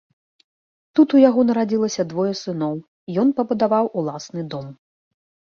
Тут 0.99 1.13
у 1.17 1.19
яго 1.29 1.43
нарадзілася 1.49 2.05
двое 2.15 2.33
сыноў, 2.41 2.75
ён 3.25 3.35
пабудаваў 3.41 3.93
уласны 4.03 4.41
дом. 4.57 4.67